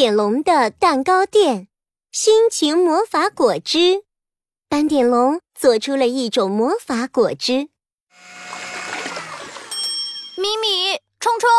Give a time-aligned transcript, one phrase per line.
[0.00, 1.68] 点龙的蛋糕店，
[2.10, 4.04] 心情魔法果汁。
[4.66, 7.68] 斑点龙做出了一种魔法果汁。
[10.38, 11.50] 咪咪、冲冲，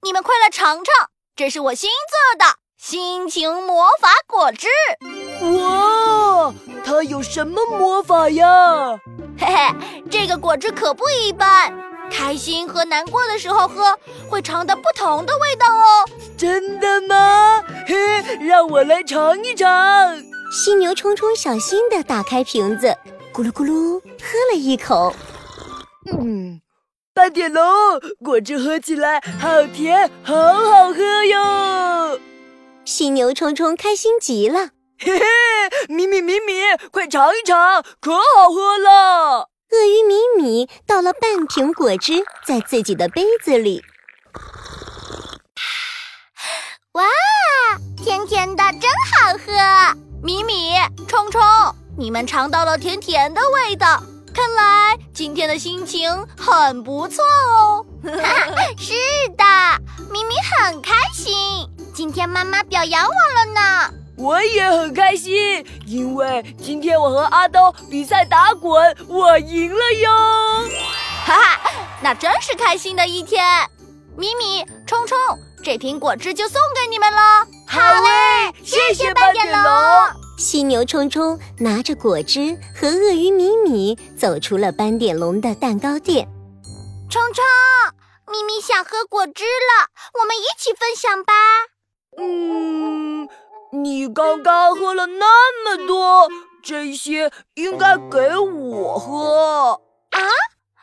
[0.00, 4.68] 你们快来尝尝，这是我新做的心情魔法果汁。
[5.58, 8.98] 哇，它有什么魔法呀？
[9.38, 9.74] 嘿嘿，
[10.10, 11.70] 这个果汁可不一般，
[12.10, 13.98] 开心和难过的时候喝，
[14.30, 16.08] 会尝到不同的味道哦。
[16.38, 17.41] 真的吗？
[18.32, 19.68] 嘿， 让我来尝一尝。
[20.50, 22.96] 犀牛冲冲小心的打开瓶子，
[23.32, 25.14] 咕噜咕噜喝了一口。
[26.12, 26.60] 嗯，
[27.14, 27.64] 斑点龙
[28.24, 32.20] 果汁喝起来好甜，好好喝哟。
[32.84, 34.70] 犀牛冲冲开心极了。
[34.98, 35.24] 嘿嘿，
[35.88, 36.52] 米米米米，
[36.90, 39.48] 快尝一尝，可好喝了！
[39.72, 43.82] 鳄鱼米米倒了半瓶果汁在自己的杯子里，
[46.92, 47.04] 哇，
[48.32, 49.98] 甜甜的，真好喝！
[50.22, 50.72] 米米、
[51.06, 51.42] 冲冲，
[51.98, 54.02] 你们尝到了甜甜的味道，
[54.34, 57.84] 看来今天的心情很不错哦。
[58.78, 58.94] 是
[59.36, 59.44] 的，
[60.10, 61.34] 米米很开心，
[61.92, 63.94] 今天妈妈表扬我了呢。
[64.16, 70.10] 我也很开心，因为今天我和阿东比赛打滚，我赢了哟！
[71.26, 71.70] 哈哈，
[72.00, 73.44] 那真是开心的一天。
[74.16, 75.18] 米米、冲冲，
[75.62, 77.46] 这瓶果汁就送给你们了。
[77.72, 79.62] 好嘞，谢谢斑点龙。
[80.36, 86.28] 犀牛冲冲拿着果汁和鳄鱼米米走出了斑点龙的蛋糕店。
[87.10, 87.42] 冲冲，
[88.30, 89.88] 咪咪想喝果汁了，
[90.20, 91.32] 我们一起分享吧。
[92.18, 93.26] 嗯。
[93.72, 96.28] 你刚刚喝了那么多，
[96.62, 100.20] 这些应该给我喝啊！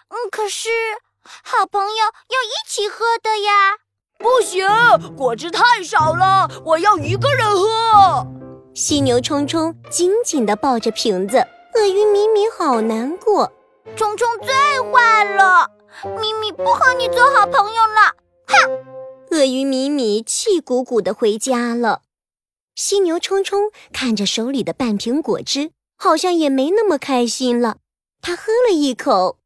[0.08, 0.70] 嗯，可是
[1.44, 3.69] 好朋友要一起喝的呀。
[4.20, 4.68] 不行，
[5.16, 8.28] 果汁太少了，我要一个人喝。
[8.74, 11.38] 犀牛冲冲紧紧地抱着瓶子，
[11.74, 13.52] 鳄鱼米米好难过。
[13.96, 14.54] 冲冲最
[14.92, 15.70] 坏了，
[16.04, 18.14] 咪咪不和你做好朋友了。
[18.48, 18.86] 哼！
[19.32, 22.02] 鳄鱼米米气鼓鼓地回家了。
[22.76, 27.78] 犀牛冲冲看着手里的半瓶果汁，好像也没那么开心了。
[28.22, 29.38] 他喝了一口，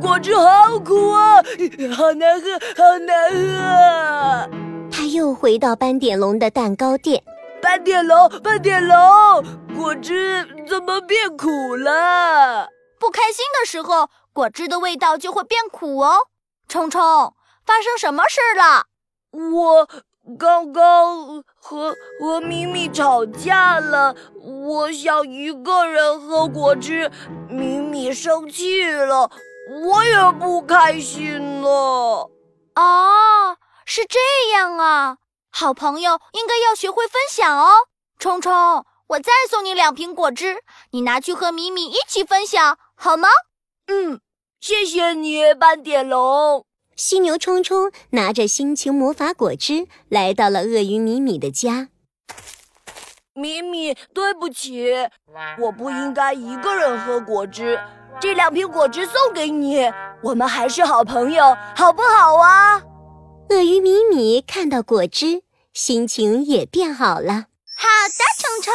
[0.00, 1.42] 果汁好苦啊，
[1.96, 4.50] 好难喝，好难喝。
[4.90, 7.22] 他又回到斑点龙的蛋糕店。
[7.60, 8.96] 斑点龙，斑点龙，
[9.76, 12.68] 果汁怎么变苦了？
[12.98, 16.28] 不开心的时候，果汁的味道就会变苦哦。
[16.68, 17.00] 冲冲，
[17.64, 18.86] 发生什么事了？
[19.32, 19.88] 我
[20.38, 27.10] 刚刚和和咪咪吵架了，我想一个人喝果汁，
[27.48, 29.30] 咪咪生气了，
[29.84, 32.30] 我也不开心了。
[32.76, 34.18] 哦，是这
[34.54, 35.16] 样啊，
[35.50, 37.68] 好朋友应该要学会分享哦。
[38.18, 40.62] 冲冲，我再送你两瓶果汁，
[40.92, 43.28] 你拿去和咪咪一起分享好吗？
[43.88, 44.20] 嗯，
[44.60, 46.64] 谢谢你，斑点龙。
[47.04, 51.88] 犀牛冲冲拿着心情魔法果汁来到了鳄鱼米米的家。
[53.34, 54.94] 米米，对不起，
[55.58, 57.76] 我不应该一个人喝果汁。
[58.20, 59.90] 这两瓶果汁送给你，
[60.22, 61.42] 我们还是好朋友，
[61.74, 62.80] 好不好啊？
[63.50, 65.42] 鳄鱼米米看到果汁，
[65.72, 67.46] 心情也变好了。
[67.76, 68.72] 好的，冲冲，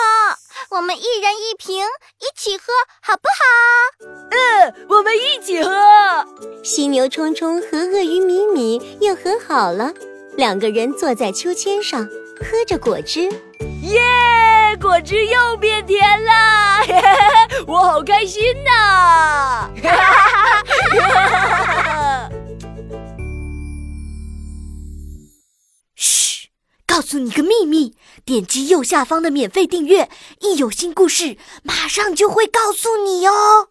[0.77, 1.85] 我们一人一瓶，
[2.19, 4.16] 一起喝，好不好？
[4.67, 5.69] 嗯，我们一起喝。
[6.63, 9.94] 犀牛冲冲和鳄鱼米米又和好了，
[10.35, 12.05] 两个人坐在秋千上，
[12.39, 13.29] 喝着果汁。
[13.83, 14.01] 耶，
[14.81, 16.81] 果汁又变甜了，
[17.67, 19.69] 我好开心呐！
[25.95, 26.49] 嘘
[26.85, 27.95] 告诉你个秘密，
[28.25, 30.09] 点击右下方的免费订阅，
[30.41, 33.69] 一有新故事，马上就会告诉你哦。